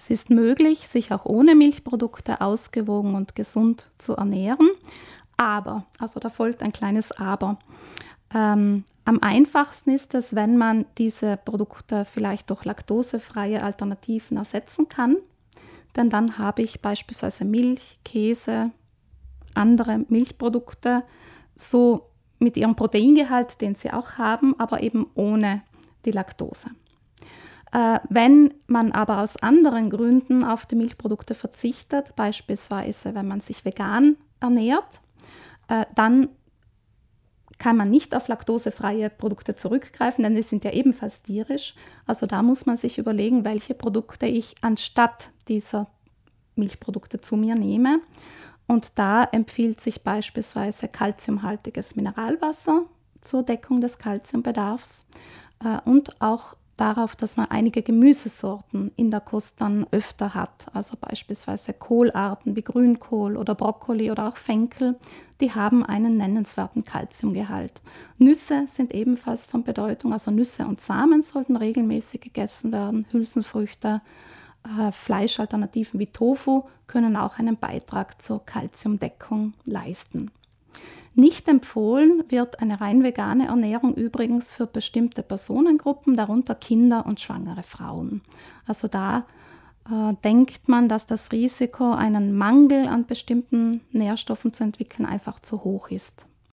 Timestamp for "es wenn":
10.14-10.56